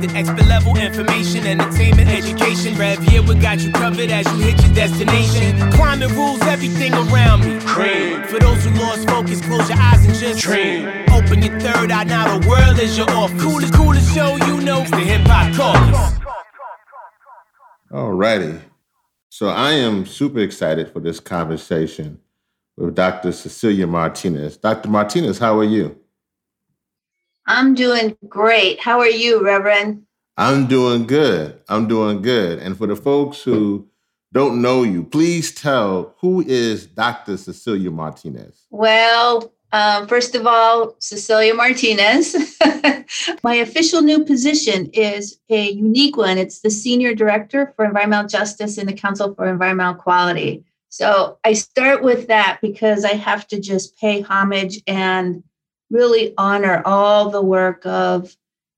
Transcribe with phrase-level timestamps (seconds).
[0.00, 0.16] here respected.
[0.16, 2.76] Expert level information, entertainment, education.
[2.76, 5.70] Rev here, we got you covered as you hit your destination.
[5.72, 7.60] Climate rules everything around me.
[7.60, 8.22] Cream.
[8.24, 10.88] For those who lost focus, close your eyes and just dream.
[11.10, 13.30] Open your third eye, now the world is your off.
[13.38, 16.20] Coolest, coolest show you know, it's the Hip Hop Caucus.
[17.90, 18.60] Alrighty.
[19.28, 22.20] So I am super excited for this conversation
[22.76, 23.32] with Dr.
[23.32, 24.56] Cecilia Martinez.
[24.56, 24.88] Dr.
[24.88, 25.99] Martinez, how are you?
[27.52, 28.78] I'm doing great.
[28.78, 30.04] How are you, Reverend?
[30.36, 31.60] I'm doing good.
[31.68, 32.60] I'm doing good.
[32.60, 33.88] And for the folks who
[34.32, 37.36] don't know you, please tell who is Dr.
[37.36, 38.66] Cecilia Martinez?
[38.70, 42.36] Well, um, first of all, Cecilia Martinez.
[43.42, 46.38] My official new position is a unique one.
[46.38, 50.62] It's the Senior Director for Environmental Justice in the Council for Environmental Quality.
[50.88, 55.42] So I start with that because I have to just pay homage and
[55.90, 58.34] really honor all the work of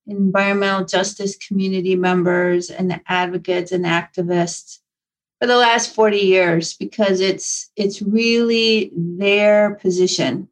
[0.06, 4.78] environmental justice community members and advocates and activists
[5.40, 10.48] for the last 40 years because it's it's really their position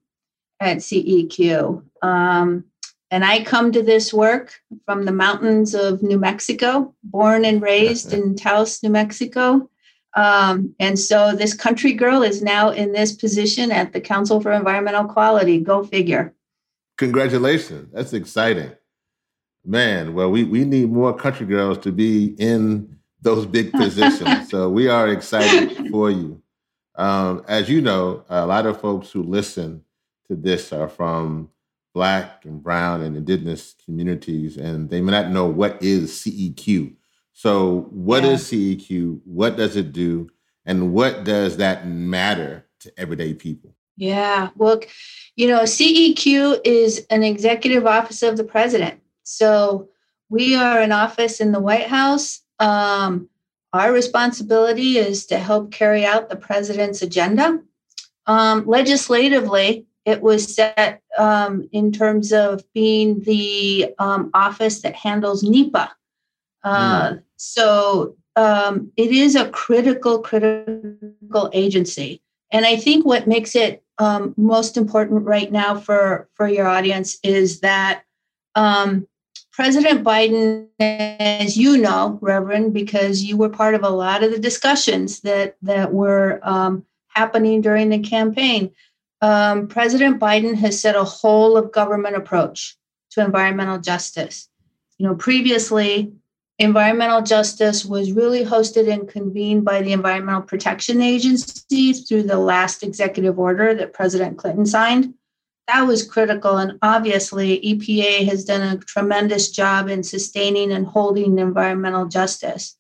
[0.61, 1.83] at CEQ.
[2.03, 2.65] Um,
[3.11, 8.13] and I come to this work from the mountains of New Mexico, born and raised
[8.13, 9.69] in Taos, New Mexico.
[10.17, 14.53] Um, and so this country girl is now in this position at the Council for
[14.53, 15.59] Environmental Quality.
[15.61, 16.35] Go figure.
[17.01, 17.89] Congratulations.
[17.95, 18.73] That's exciting.
[19.65, 24.51] Man, well, we, we need more country girls to be in those big positions.
[24.51, 26.43] so we are excited for you.
[26.97, 29.83] Um, as you know, a lot of folks who listen
[30.29, 31.49] to this are from
[31.95, 36.97] Black and Brown and Indigenous communities, and they may not know what is CEQ.
[37.33, 38.33] So, what yeah.
[38.33, 39.23] is CEQ?
[39.25, 40.29] What does it do?
[40.67, 43.75] And what does that matter to everyday people?
[44.01, 44.81] Yeah, well,
[45.37, 48.99] you know, CEQ is an executive office of the president.
[49.25, 49.91] So,
[50.31, 52.41] we are an office in the White House.
[52.59, 53.29] Um,
[53.75, 57.61] our responsibility is to help carry out the president's agenda.
[58.27, 65.43] Um, legislatively, it was set um, in terms of being the um, office that handles
[65.43, 65.91] NEPA.
[66.65, 67.23] Uh, mm.
[67.37, 72.23] So um, it is a critical, critical agency.
[72.51, 77.19] And I think what makes it um, most important right now for, for your audience
[77.23, 78.03] is that
[78.55, 79.07] um,
[79.53, 84.39] President Biden, as you know, Reverend, because you were part of a lot of the
[84.39, 88.71] discussions that, that were um, happening during the campaign,
[89.21, 92.79] um, President Biden has set a whole of government approach
[93.11, 94.49] to environmental justice.
[94.97, 96.11] You know, previously,
[96.61, 102.83] environmental justice was really hosted and convened by the Environmental Protection Agency through the last
[102.83, 105.15] executive order that President Clinton signed.
[105.69, 106.59] That was critical.
[106.59, 112.77] And obviously, EPA has done a tremendous job in sustaining and holding environmental justice.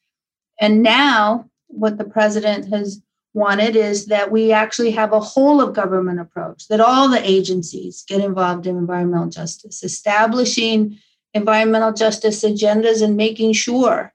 [0.61, 3.01] And now, what the president has
[3.33, 8.05] wanted is that we actually have a whole of government approach, that all the agencies
[8.07, 10.99] get involved in environmental justice, establishing
[11.35, 14.13] environmental justice agendas and making sure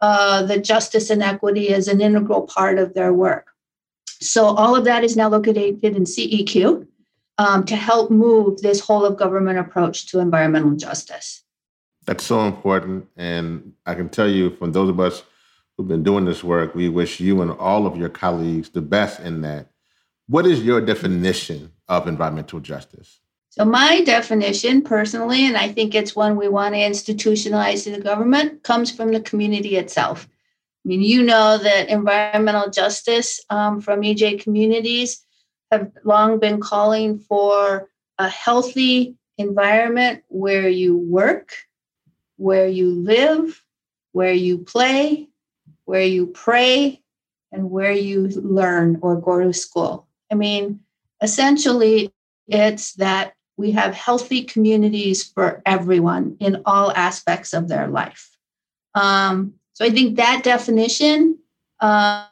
[0.00, 3.48] uh, that justice and equity is an integral part of their work.
[4.20, 6.86] So, all of that is now located in CEQ
[7.38, 11.42] um, to help move this whole of government approach to environmental justice.
[12.06, 13.08] That's so important.
[13.16, 15.22] And I can tell you, from those of us
[15.76, 19.20] who've been doing this work, we wish you and all of your colleagues the best
[19.20, 19.68] in that.
[20.28, 23.20] What is your definition of environmental justice?
[23.56, 28.00] So, my definition personally, and I think it's one we want to institutionalize in the
[28.00, 30.28] government, comes from the community itself.
[30.84, 35.24] I mean, you know that environmental justice um, from EJ communities
[35.72, 41.54] have long been calling for a healthy environment where you work,
[42.36, 43.64] where you live,
[44.12, 45.30] where you play,
[45.86, 47.00] where you pray,
[47.52, 50.06] and where you learn or go to school.
[50.30, 50.80] I mean,
[51.22, 52.12] essentially,
[52.48, 58.36] it's that we have healthy communities for everyone in all aspects of their life.
[58.94, 61.38] Um, so I think that definition
[61.80, 62.26] um,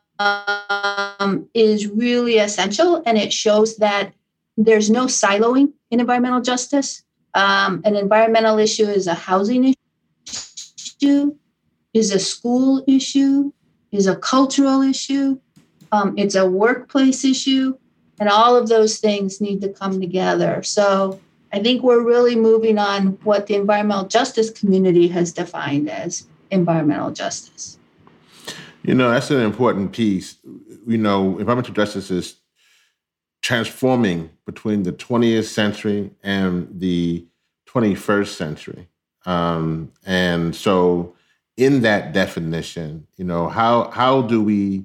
[1.55, 4.13] is really essential, and it shows that
[4.57, 7.03] there's no siloing in environmental justice.
[7.35, 9.75] Um, an environmental issue is a housing
[10.27, 11.37] issue,
[11.93, 13.53] is a school issue,
[13.91, 15.39] is a cultural issue,
[15.93, 17.77] um, it's a workplace issue,
[18.19, 20.63] and all of those things need to come together.
[20.63, 21.21] So
[21.53, 27.11] I think we're really moving on what the environmental justice community has defined as environmental
[27.11, 27.79] justice.
[28.83, 30.37] You know, that's an important piece.
[30.87, 32.37] You know, environmental justice is
[33.41, 37.25] transforming between the 20th century and the
[37.69, 38.89] 21st century.
[39.27, 41.15] Um, and so,
[41.57, 44.85] in that definition, you know, how how do we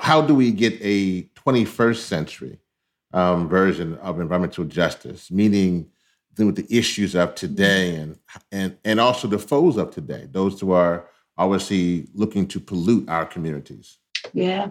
[0.00, 2.58] how do we get a 21st century
[3.12, 5.88] um, version of environmental justice, meaning
[6.38, 8.18] with the issues of today and
[8.52, 11.08] and and also the foes of today, those who are
[11.38, 13.98] obviously looking to pollute our communities.
[14.32, 14.70] Yeah.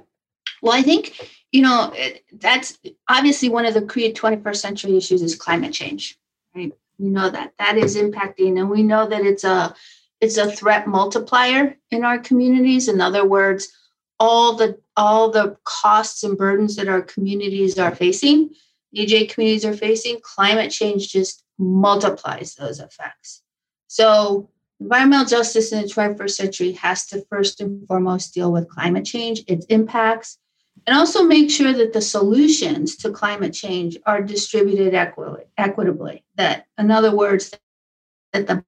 [0.61, 1.93] Well, I think you know
[2.33, 2.77] that's
[3.09, 6.19] obviously one of the create 21st century issues is climate change,
[6.55, 6.71] right?
[6.99, 9.75] We know that that is impacting, and we know that it's a
[10.21, 12.87] it's a threat multiplier in our communities.
[12.87, 13.73] In other words,
[14.19, 18.51] all the all the costs and burdens that our communities are facing,
[18.95, 23.41] EJ communities are facing, climate change just multiplies those effects.
[23.87, 24.49] So
[24.79, 29.43] environmental justice in the 21st century has to first and foremost deal with climate change,
[29.47, 30.37] its impacts,
[30.85, 36.23] and also make sure that the solutions to climate change are distributed equi- equitably.
[36.35, 37.51] That, in other words,
[38.33, 38.63] that the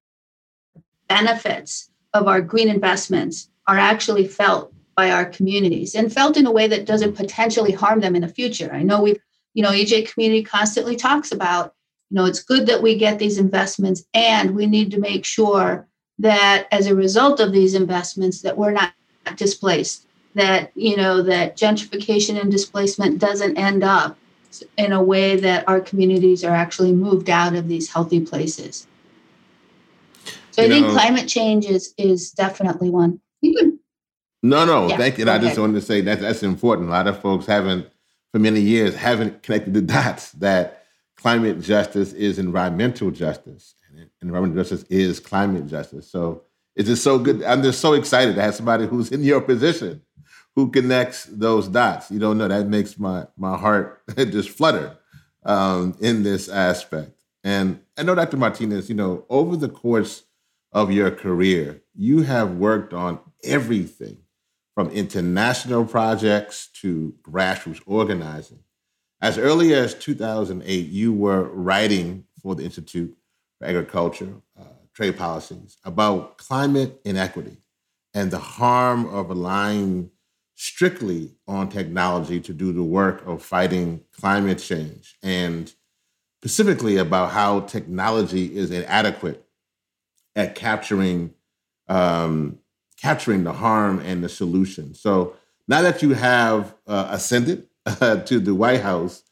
[1.07, 6.51] benefits of our green investments are actually felt by our communities and felt in a
[6.51, 8.73] way that doesn't potentially harm them in the future.
[8.73, 9.21] I know we've,
[9.53, 11.75] you know, EJ community constantly talks about,
[12.09, 15.88] you know, it's good that we get these investments and we need to make sure
[16.17, 18.91] that as a result of these investments that we're not
[19.35, 24.17] displaced that you know that gentrification and displacement doesn't end up
[24.77, 28.88] in a way that our communities are actually moved out of these healthy places
[30.51, 33.19] so you i think climate change is is definitely one
[34.49, 36.91] no no yeah, thank you And i just wanted to say that that's important a
[36.91, 37.88] lot of folks haven't
[38.31, 40.83] for many years haven't connected the dots that
[41.15, 46.09] climate justice is environmental justice and environmental justice is climate justice.
[46.09, 46.44] So
[46.75, 47.44] it's just so good.
[47.44, 50.01] I'm just so excited to have somebody who's in your position
[50.55, 52.09] who connects those dots.
[52.09, 54.97] You don't know that makes my my heart just flutter
[55.43, 57.11] um, in this aspect.
[57.43, 58.38] And I know, Dr.
[58.38, 60.23] Martinez, you know, over the course
[60.71, 64.17] of your career, you have worked on everything
[64.77, 68.59] from international projects to grassroots organizing.
[69.19, 73.18] As early as 2008, you were writing for the Institute
[73.57, 77.57] for agriculture, uh, trade policies, about climate inequity
[78.13, 80.12] and the harm of relying
[80.53, 85.74] strictly on technology to do the work of fighting climate change, and
[86.44, 89.44] specifically about how technology is inadequate
[90.35, 91.33] at capturing
[91.88, 92.59] um,
[92.99, 94.94] capturing the harm and the solution.
[94.94, 95.35] So
[95.67, 99.23] now that you have uh, ascended uh, to the White House,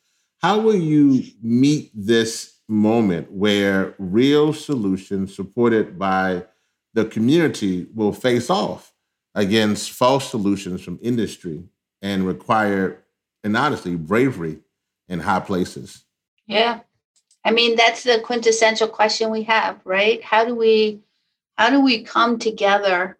[0.42, 6.44] how will you meet this moment where real solutions supported by
[6.94, 8.94] the community will face off
[9.36, 11.64] against false solutions from industry
[12.02, 13.04] and require,
[13.44, 14.60] and honestly, bravery
[15.10, 16.06] in high places.
[16.48, 16.80] Yeah.
[17.44, 20.24] I mean, that's the quintessential question we have, right?
[20.24, 21.02] How do we
[21.58, 23.18] how do we come together?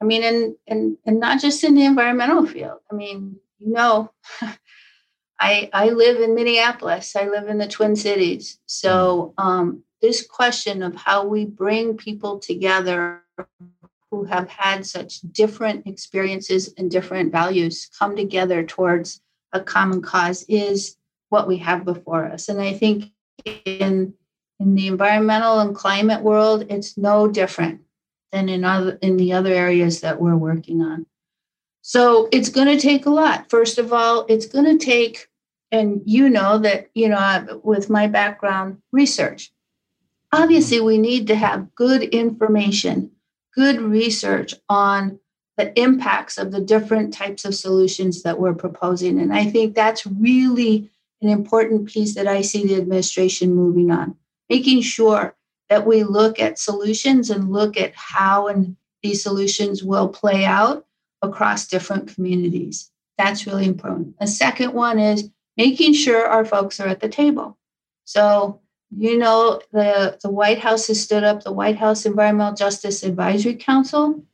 [0.00, 2.78] I mean, and and and not just in the environmental field.
[2.90, 4.10] I mean, you know,
[5.40, 7.16] I, I live in Minneapolis.
[7.16, 8.58] I live in the Twin Cities.
[8.66, 13.22] So um, this question of how we bring people together
[14.10, 20.44] who have had such different experiences and different values come together towards a common cause
[20.48, 20.96] is
[21.30, 22.48] what we have before us.
[22.48, 23.04] And I think
[23.64, 24.14] in
[24.58, 27.80] in the environmental and climate world, it's no different
[28.32, 31.06] than in other in the other areas that we're working on.
[31.82, 33.48] So it's going to take a lot.
[33.48, 35.30] First of all, it's going to take
[35.72, 39.52] and you know that you know I, with my background research
[40.32, 43.10] obviously we need to have good information
[43.54, 45.18] good research on
[45.56, 50.06] the impacts of the different types of solutions that we're proposing and i think that's
[50.06, 50.90] really
[51.22, 54.16] an important piece that i see the administration moving on
[54.48, 55.36] making sure
[55.70, 60.86] that we look at solutions and look at how and these solutions will play out
[61.22, 66.88] across different communities that's really important a second one is making sure our folks are
[66.88, 67.58] at the table.
[68.06, 68.60] So,
[68.96, 73.56] you know, the, the White House has stood up the White House Environmental Justice Advisory
[73.56, 74.24] Council.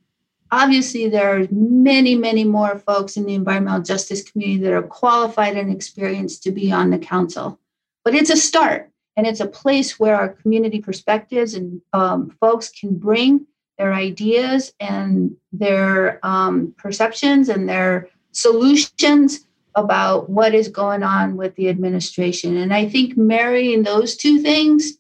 [0.53, 5.57] Obviously, there are many, many more folks in the environmental justice community that are qualified
[5.57, 7.59] and experienced to be on the council.
[8.05, 12.71] But it's a start, and it's a place where our community perspectives and um, folks
[12.71, 13.47] can bring
[13.79, 21.55] their ideas and their um, perceptions and their solutions about what is going on with
[21.57, 22.57] the administration.
[22.57, 24.95] And I think marrying those two things,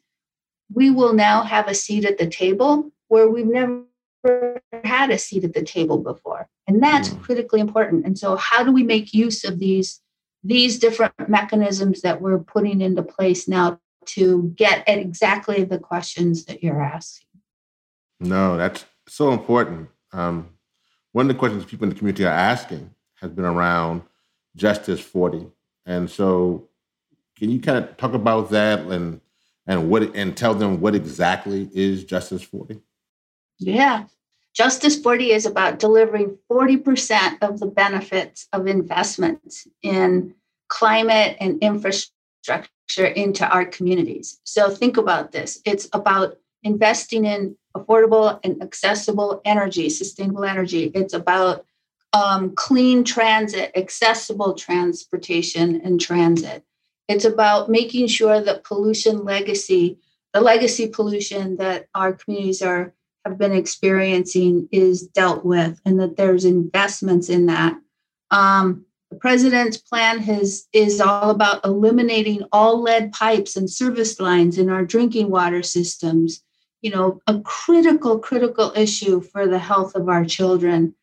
[0.72, 3.84] we will now have a seat at the table where we've never
[4.84, 6.48] had a seat at the table before.
[6.66, 7.22] And that's mm.
[7.22, 8.04] critically important.
[8.04, 10.00] And so how do we make use of these
[10.44, 16.44] these different mechanisms that we're putting into place now to get at exactly the questions
[16.46, 17.26] that you're asking?
[18.20, 19.88] No, that's so important.
[20.12, 20.50] Um,
[21.12, 24.02] one of the questions people in the community are asking has been around
[24.56, 25.46] Justice 40.
[25.84, 26.68] And so
[27.38, 29.20] can you kind of talk about that and
[29.66, 32.80] and what and tell them what exactly is Justice 40?
[33.58, 34.04] Yeah.
[34.54, 40.34] Justice 40 is about delivering 40% of the benefits of investments in
[40.68, 41.62] climate and
[42.48, 44.40] infrastructure into our communities.
[44.44, 45.60] So think about this.
[45.64, 50.90] It's about investing in affordable and accessible energy, sustainable energy.
[50.94, 51.64] It's about
[52.12, 56.64] um, clean transit, accessible transportation and transit.
[57.08, 59.98] It's about making sure that pollution legacy,
[60.32, 62.92] the legacy pollution that our communities are
[63.24, 67.76] have been experiencing is dealt with and that there's investments in that.
[68.30, 74.58] Um, the president's plan has, is all about eliminating all lead pipes and service lines
[74.58, 76.42] in our drinking water systems.
[76.82, 80.94] You know, a critical, critical issue for the health of our children.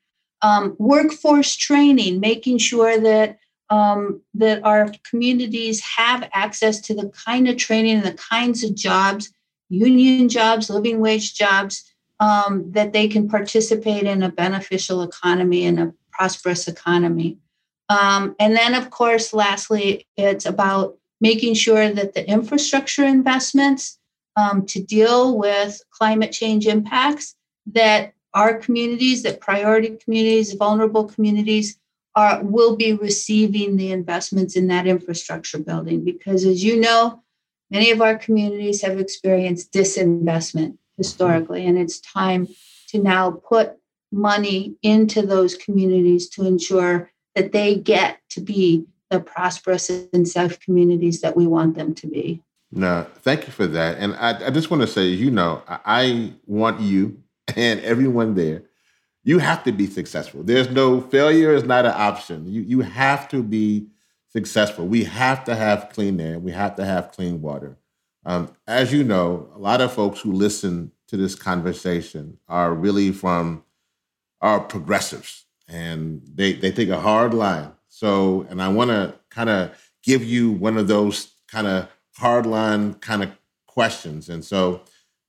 [0.42, 3.38] Um, workforce training, making sure that
[3.70, 8.76] um, that our communities have access to the kind of training and the kinds of
[8.76, 9.34] jobs,
[9.70, 11.84] union jobs, living wage jobs
[12.20, 17.40] um, that they can participate in a beneficial economy and a prosperous economy.
[17.90, 24.00] Um, and then, of course, lastly, it's about making sure that the infrastructure investments
[24.36, 27.36] um, to deal with climate change impacts
[27.68, 31.78] that our communities, that priority communities, vulnerable communities,
[32.16, 36.04] are will be receiving the investments in that infrastructure building.
[36.04, 37.22] Because, as you know,
[37.72, 42.48] many of our communities have experienced disinvestment historically, and it's time
[42.90, 43.78] to now put
[44.12, 50.60] money into those communities to ensure that they get to be the prosperous and safe
[50.60, 52.42] communities that we want them to be.
[52.72, 53.98] No, thank you for that.
[54.00, 57.22] And I, I just want to say, you know, I want you
[57.56, 58.64] and everyone there,
[59.24, 60.44] you have to be successful.
[60.44, 62.46] There's no failure is not an option.
[62.48, 63.88] You you have to be
[64.30, 64.88] successful.
[64.88, 66.40] We have to have clean air.
[66.40, 67.78] We have to have clean water.
[68.26, 73.12] Um, as you know, a lot of folks who listen to this conversation are really
[73.12, 73.64] from
[74.42, 75.43] are progressives,
[75.74, 77.72] and they they take a hard line.
[77.90, 79.72] So, and I want to kind of
[80.04, 83.32] give you one of those kind of hard line kind of
[83.68, 84.30] questions.
[84.30, 84.82] And so,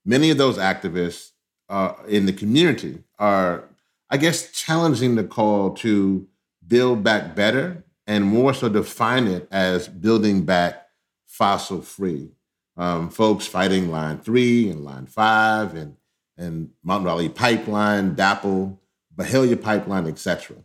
[0.05, 1.31] many of those activists
[1.67, 3.65] uh, in the community are,
[4.09, 6.27] I guess, challenging the call to
[6.67, 10.87] build back better and more so define it as building back
[11.25, 12.29] fossil free
[12.77, 15.95] um, folks fighting Line 3 and Line 5 and,
[16.37, 18.77] and Mountain Valley Pipeline, DAPL,
[19.15, 20.57] Byhalia Pipeline, etc.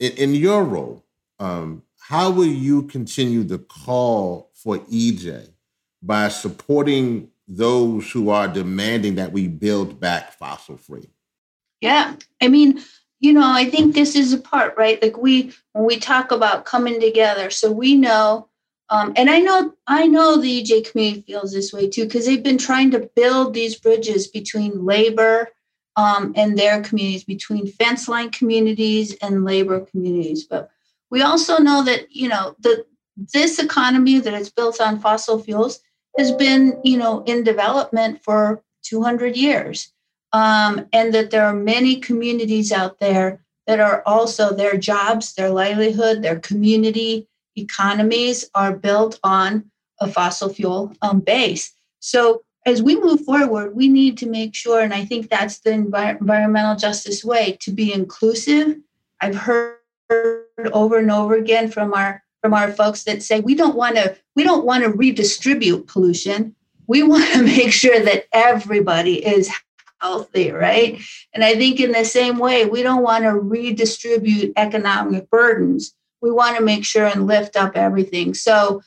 [0.00, 1.04] In, in, your role,
[1.38, 5.48] um, how will you continue the call for EJ
[6.02, 11.08] by supporting those who are demanding that we build back fossil free?
[11.80, 12.80] Yeah, I mean,
[13.20, 15.00] you know, I think this is a part, right?
[15.02, 18.48] Like we when we talk about coming together, so we know
[18.90, 22.42] um, and I know I know the EJ community feels this way too because they've
[22.42, 25.48] been trying to build these bridges between labor
[25.96, 30.44] um, and their communities, between fence line communities and labor communities.
[30.44, 30.70] But
[31.10, 32.84] we also know that you know the
[33.16, 35.80] this economy that is built on fossil fuels
[36.18, 39.92] has been you know in development for 200 years,
[40.32, 45.50] um, and that there are many communities out there that are also their jobs, their
[45.50, 49.70] livelihood, their community economies are built on
[50.00, 51.72] a fossil fuel um, base.
[52.00, 55.70] So as we move forward, we need to make sure, and I think that's the
[55.70, 58.78] envir- environmental justice way to be inclusive.
[59.20, 59.78] I've heard
[60.72, 64.16] over and over again from our from our folks that say we don't want to
[64.36, 66.54] we don't want to redistribute pollution.
[66.86, 69.50] We want to make sure that everybody is
[70.00, 71.00] healthy, right?
[71.32, 75.94] And I think in the same way, we don't want to redistribute economic burdens
[76.24, 78.32] we want to make sure and lift up everything.
[78.32, 78.80] So,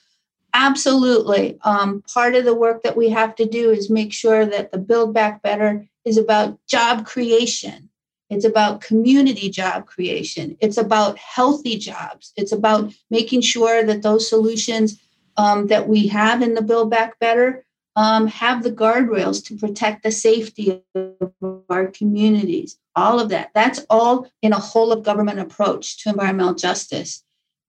[0.57, 4.71] absolutely, um, part of the work that we have to do is make sure that
[4.71, 7.89] the Build Back Better is about job creation.
[8.29, 10.57] It's about community job creation.
[10.59, 12.33] It's about healthy jobs.
[12.35, 14.99] It's about making sure that those solutions
[15.37, 17.63] um, that we have in the Build Back Better
[17.95, 22.77] um, have the guardrails to protect the safety of our communities.
[22.95, 23.51] All of that.
[23.53, 27.23] That's all in a whole of government approach to environmental justice.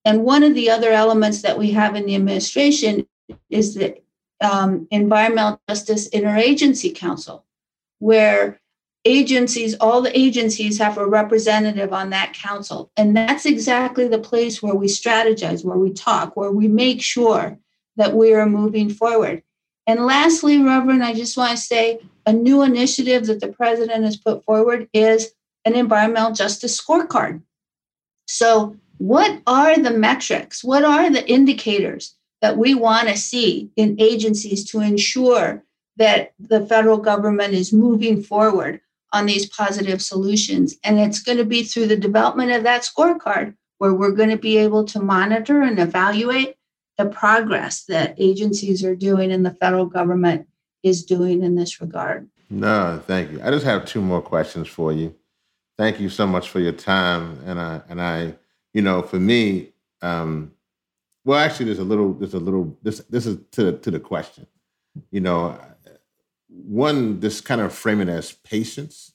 [0.08, 3.06] And one of the other elements that we have in the administration
[3.50, 3.98] is the
[4.40, 7.44] um, Environmental Justice Interagency Council,
[7.98, 8.58] where
[9.04, 12.90] agencies, all the agencies have a representative on that council.
[12.96, 17.58] And that's exactly the place where we strategize, where we talk, where we make sure
[17.96, 19.42] that we are moving forward.
[19.86, 24.16] And lastly, Reverend, I just want to say a new initiative that the president has
[24.16, 25.32] put forward is
[25.66, 27.42] an environmental justice scorecard.
[28.26, 30.62] So, what are the metrics?
[30.62, 35.64] What are the indicators that we want to see in agencies to ensure
[35.96, 38.80] that the federal government is moving forward
[39.12, 40.76] on these positive solutions?
[40.84, 44.36] And it's going to be through the development of that scorecard where we're going to
[44.36, 46.56] be able to monitor and evaluate
[46.98, 50.46] the progress that agencies are doing and the federal government
[50.82, 52.28] is doing in this regard.
[52.50, 53.40] No, thank you.
[53.42, 55.14] I just have two more questions for you.
[55.76, 58.34] Thank you so much for your time, and I and I,
[58.78, 59.70] you know, for me,
[60.02, 60.52] um,
[61.24, 62.78] well, actually, there's a little, there's a little.
[62.80, 64.46] This this is to to the question.
[65.10, 65.58] You know,
[66.48, 69.14] one, this kind of framing as patience.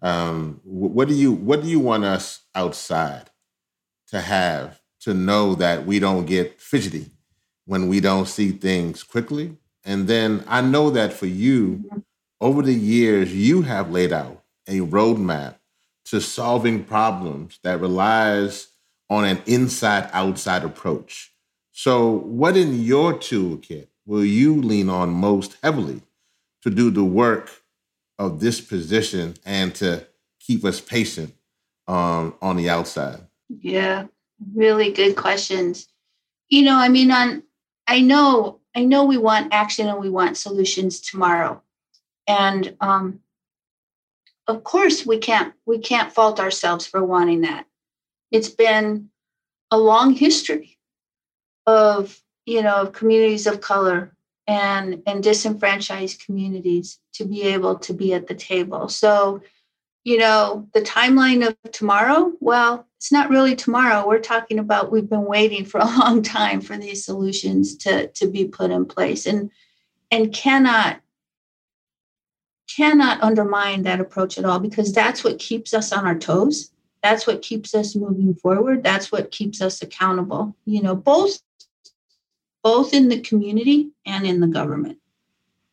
[0.00, 3.28] Um, what do you what do you want us outside
[4.08, 7.10] to have to know that we don't get fidgety
[7.66, 12.04] when we don't see things quickly and then I know that for you,
[12.40, 15.56] over the years, you have laid out a roadmap
[16.06, 18.68] to solving problems that relies
[19.10, 21.32] on an inside outside approach.
[21.72, 26.02] So, what in your toolkit will you lean on most heavily
[26.62, 27.50] to do the work
[28.18, 30.06] of this position and to
[30.40, 31.34] keep us patient
[31.88, 33.20] um, on the outside?
[33.48, 34.06] Yeah,
[34.54, 35.88] really good questions.
[36.48, 37.42] You know, I mean, on
[37.86, 41.62] I know I know we want action and we want solutions tomorrow.
[42.26, 43.20] And um,
[44.46, 47.66] of course we can't we can't fault ourselves for wanting that.
[48.34, 49.10] It's been
[49.70, 50.76] a long history
[51.66, 54.16] of you know of communities of color
[54.48, 58.88] and and disenfranchised communities to be able to be at the table.
[58.88, 59.40] So
[60.02, 64.06] you know, the timeline of tomorrow, well, it's not really tomorrow.
[64.06, 68.26] We're talking about we've been waiting for a long time for these solutions to, to
[68.26, 69.50] be put in place and
[70.10, 71.00] and cannot
[72.76, 76.72] cannot undermine that approach at all because that's what keeps us on our toes.
[77.04, 78.82] That's what keeps us moving forward.
[78.82, 81.38] That's what keeps us accountable, you know, both
[82.62, 84.96] both in the community and in the government.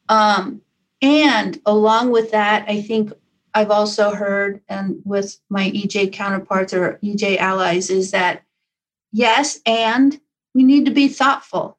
[0.09, 0.61] Um,
[1.01, 3.13] and along with that, I think
[3.53, 8.43] I've also heard, and with my EJ counterparts or EJ allies, is that
[9.13, 10.19] yes, and
[10.53, 11.77] we need to be thoughtful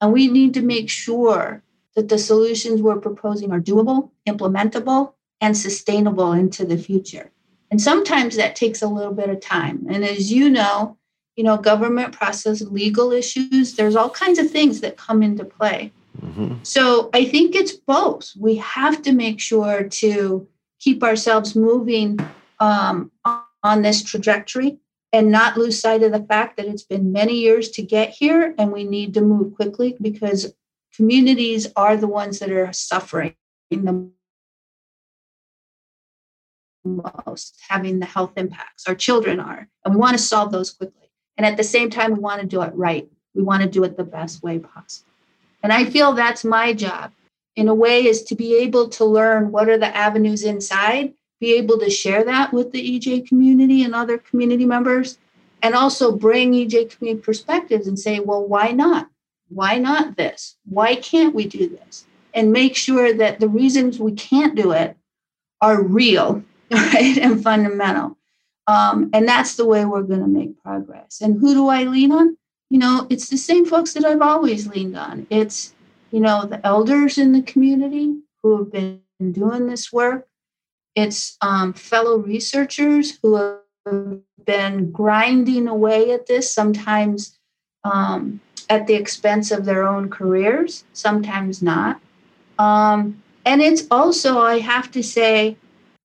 [0.00, 1.62] and we need to make sure
[1.96, 7.30] that the solutions we're proposing are doable, implementable, and sustainable into the future.
[7.70, 9.86] And sometimes that takes a little bit of time.
[9.90, 10.96] And as you know,
[11.36, 15.92] you know, government process, legal issues, there's all kinds of things that come into play.
[16.20, 16.54] Mm-hmm.
[16.62, 18.32] So I think it's both.
[18.38, 20.48] We have to make sure to
[20.78, 22.18] keep ourselves moving
[22.60, 23.10] um,
[23.62, 24.78] on this trajectory
[25.12, 28.54] and not lose sight of the fact that it's been many years to get here
[28.58, 30.54] and we need to move quickly because
[30.94, 33.34] communities are the ones that are suffering
[33.70, 34.10] the
[36.86, 38.86] most, having the health impacts.
[38.86, 41.08] Our children are, and we want to solve those quickly.
[41.36, 43.08] And at the same time, we want to do it right.
[43.34, 45.10] We want to do it the best way possible.
[45.62, 47.12] And I feel that's my job
[47.56, 51.54] in a way is to be able to learn what are the avenues inside, be
[51.54, 55.18] able to share that with the EJ community and other community members,
[55.62, 59.08] and also bring EJ community perspectives and say, well, why not?
[59.48, 60.56] Why not this?
[60.66, 62.04] Why can't we do this?
[62.34, 64.96] And make sure that the reasons we can't do it
[65.60, 68.16] are real, right, and fundamental.
[68.66, 71.20] Um, and that's the way we're going to make progress.
[71.20, 72.36] And who do I lean on?
[72.68, 75.26] You know, it's the same folks that I've always leaned on.
[75.30, 75.74] It's
[76.10, 79.00] you know, the elders in the community who have been
[79.32, 80.26] doing this work.
[80.94, 87.38] It's um, fellow researchers who have been grinding away at this, sometimes
[87.84, 92.00] um, at the expense of their own careers, sometimes not.
[92.58, 95.56] Um, and it's also, I have to say,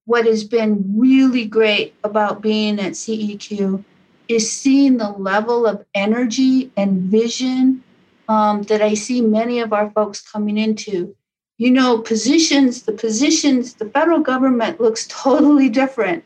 [0.04, 3.84] what has been really great about being at CEQ
[4.28, 7.82] is seeing the level of energy and vision
[8.28, 11.14] um, that I see many of our folks coming into.
[11.58, 16.24] You know, positions, the positions, the federal government looks totally different.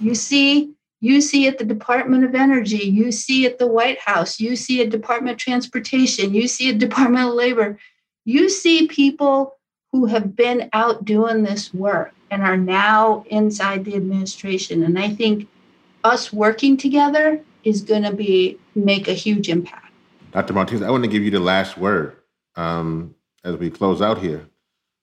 [0.00, 4.40] You see, you see at the Department of Energy, you see at the White House,
[4.40, 7.78] you see at Department of Transportation, you see at Department of Labor,
[8.24, 9.55] you see people
[9.96, 14.82] who have been out doing this work and are now inside the administration.
[14.82, 15.48] And I think
[16.04, 19.90] us working together is going to be make a huge impact.
[20.32, 20.52] Dr.
[20.52, 22.14] Martinez, I want to give you the last word
[22.56, 24.46] um, as we close out here.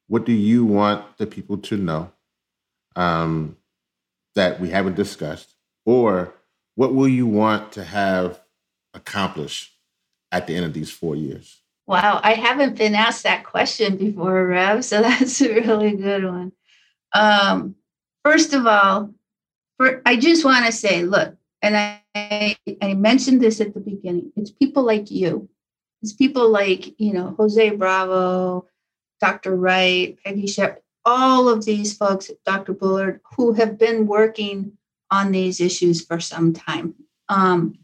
[0.10, 2.12] What do you want the people to know
[2.96, 3.58] um,
[4.36, 5.56] that we haven't discussed?
[5.88, 6.36] Or
[6.76, 8.42] what will you want to have
[8.94, 9.74] accomplished
[10.32, 11.63] at the end of these four years?
[11.86, 16.52] Wow, I haven't been asked that question before, Rev, so that's a really good one.
[17.14, 17.76] Um,
[18.24, 19.14] first of all,
[19.78, 24.32] for, I just want to say, look, and I, I mentioned this at the beginning.
[24.36, 25.50] It's people like you.
[26.02, 28.68] It's people like, you know, Jose Bravo,
[29.22, 29.56] Dr.
[29.56, 32.74] Wright, Peggy Shep, all of these folks, Dr.
[32.74, 34.74] Bullard, who have been working
[35.12, 36.96] on these issues for some time.
[37.30, 37.80] Um,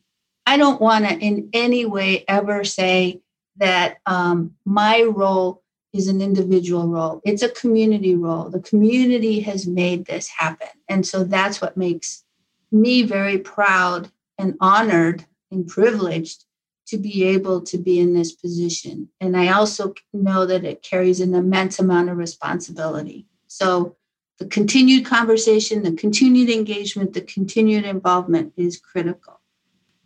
[0.46, 3.22] I don't want to in any way ever say
[3.60, 7.22] that um, my role is an individual role.
[7.26, 8.50] It's a community role.
[8.50, 10.68] The community has made this happen.
[10.88, 12.24] And so that's what makes
[12.72, 16.46] me very proud and honored and privileged
[16.88, 19.10] to be able to be in this position.
[19.20, 23.28] And I also know that it carries an immense amount of responsibility.
[23.48, 23.96] So
[24.40, 29.40] the continued conversation, the continued engagement, the continued involvement is critical.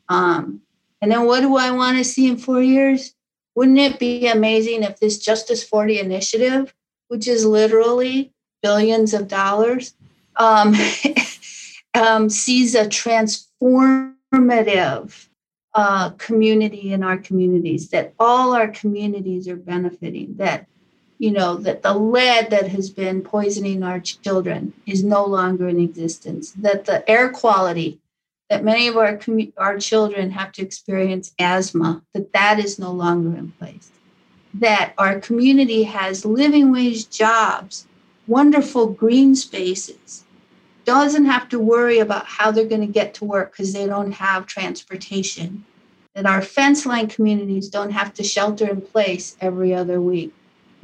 [0.09, 0.61] Um,
[1.01, 3.13] and then what do I want to see in four years?
[3.55, 6.73] Wouldn't it be amazing if this Justice 40 initiative,
[7.07, 9.93] which is literally billions of dollars,
[10.37, 10.73] um,
[11.93, 15.27] um, sees a transformative
[15.75, 20.67] uh, community in our communities, that all our communities are benefiting, that
[21.19, 25.79] you know that the lead that has been poisoning our children is no longer in
[25.79, 27.99] existence, that the air quality
[28.53, 29.19] that many of our
[29.57, 33.89] our children have to experience asthma, that that is no longer in place,
[34.53, 37.87] that our community has living wage jobs,
[38.27, 40.23] wonderful green spaces,
[40.85, 44.11] doesn't have to worry about how they're going to get to work because they don't
[44.11, 45.65] have transportation.
[46.13, 50.31] That our fence line communities don't have to shelter in place every other week.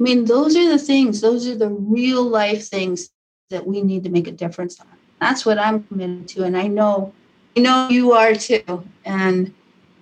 [0.00, 3.10] I mean, those are the things, those are the real life things
[3.50, 4.88] that we need to make a difference on.
[5.20, 6.42] That's what I'm committed to.
[6.42, 7.12] And I know,
[7.56, 8.84] I know you are too.
[9.04, 9.54] And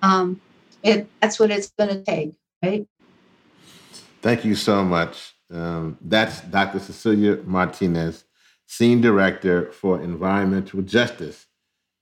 [0.02, 0.40] um,
[0.82, 2.86] it, that's what it's going to take, right?
[4.20, 5.34] Thank you so much.
[5.50, 6.78] Um, that's Dr.
[6.78, 8.24] Cecilia Martinez
[8.66, 11.46] Senior Director for Environmental Justice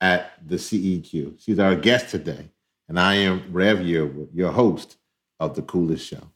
[0.00, 1.40] at the CEQ.
[1.40, 2.50] She's our guest today,
[2.88, 4.96] and I am Rev Yearwood, your host
[5.38, 6.32] of The Coolest Show.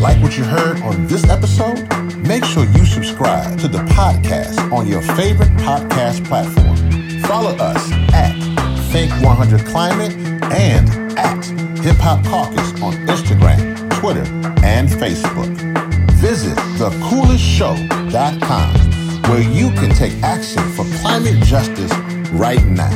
[0.00, 1.88] Like what you heard on this episode?
[2.28, 6.85] Make sure you subscribe to the podcast on your favorite podcast platform.
[7.26, 8.34] Follow us at
[8.90, 10.12] Think 100 Climate
[10.52, 11.44] and at
[11.84, 14.24] Hip Hop Caucus on Instagram, Twitter,
[14.64, 15.54] and Facebook
[16.16, 18.86] visit thecoolestshow.com
[19.30, 21.92] where you can take action for climate justice
[22.32, 22.90] right now.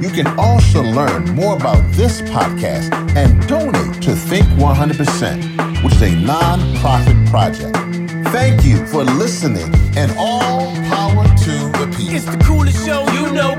[0.00, 6.02] You can also learn more about this podcast and donate to Think 100%, which is
[6.02, 7.76] a non-profit project.
[8.30, 12.16] Thank you for listening and all power to the people.
[12.16, 13.54] It's the coolest show you know.